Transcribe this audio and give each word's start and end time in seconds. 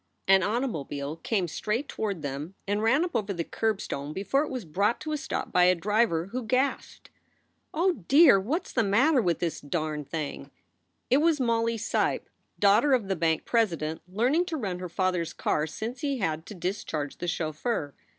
An 0.27 0.41
automobile 0.41 1.17
came 1.17 1.47
straight 1.47 1.87
toward 1.87 2.23
them 2.23 2.55
and 2.67 2.81
ran 2.81 3.05
up 3.05 3.15
over 3.15 3.33
the 3.33 3.43
curbstone 3.43 4.13
before 4.13 4.41
it 4.43 4.49
was 4.49 4.65
brought 4.65 4.99
to 5.01 5.11
a 5.11 5.17
stop 5.17 5.51
by 5.51 5.65
a 5.65 5.75
driver, 5.75 6.29
who 6.31 6.41
gasped: 6.41 7.11
"Oh 7.71 7.93
dear! 8.07 8.39
What 8.39 8.65
s 8.65 8.71
the 8.73 8.81
matter 8.81 9.21
with 9.21 9.37
this 9.37 9.61
darn 9.61 10.03
thing?" 10.03 10.49
It 11.11 11.17
was 11.17 11.39
Molly 11.39 11.77
Seipp, 11.77 12.29
daughter 12.57 12.93
of 12.93 13.09
the 13.09 13.15
bank 13.15 13.45
president, 13.45 14.01
learning 14.11 14.45
to 14.47 14.57
run 14.57 14.79
her 14.79 14.89
father 14.89 15.21
s 15.21 15.33
car 15.33 15.67
since 15.67 16.01
he 16.01 16.17
had 16.17 16.47
to 16.47 16.55
discharge 16.55 17.19
the 17.19 17.27
chauffeur. 17.27 17.93